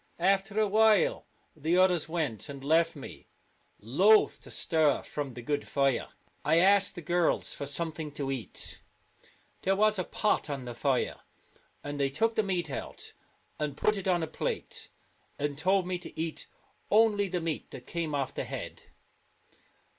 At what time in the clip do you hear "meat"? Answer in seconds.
12.41-12.71, 17.39-17.69